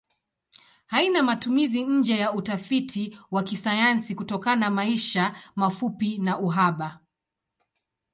[0.87, 6.99] Haina matumizi nje ya utafiti wa kisayansi kutokana maisha mafupi na uhaba.